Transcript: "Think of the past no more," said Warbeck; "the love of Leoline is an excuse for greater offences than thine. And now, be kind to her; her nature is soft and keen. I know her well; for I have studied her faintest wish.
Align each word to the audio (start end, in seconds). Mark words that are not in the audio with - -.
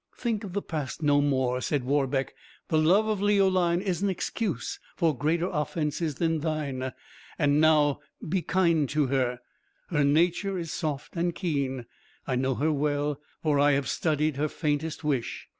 "Think 0.17 0.43
of 0.43 0.53
the 0.53 0.63
past 0.63 1.03
no 1.03 1.21
more," 1.21 1.61
said 1.61 1.83
Warbeck; 1.83 2.33
"the 2.69 2.77
love 2.79 3.05
of 3.05 3.21
Leoline 3.21 3.81
is 3.81 4.01
an 4.01 4.09
excuse 4.09 4.79
for 4.95 5.15
greater 5.15 5.45
offences 5.47 6.15
than 6.15 6.39
thine. 6.39 6.91
And 7.37 7.61
now, 7.61 7.99
be 8.27 8.41
kind 8.41 8.89
to 8.89 9.05
her; 9.05 9.41
her 9.89 10.03
nature 10.03 10.57
is 10.57 10.73
soft 10.73 11.15
and 11.15 11.35
keen. 11.35 11.85
I 12.25 12.35
know 12.35 12.55
her 12.55 12.71
well; 12.71 13.21
for 13.43 13.59
I 13.59 13.73
have 13.73 13.87
studied 13.87 14.37
her 14.37 14.47
faintest 14.49 15.03
wish. 15.03 15.47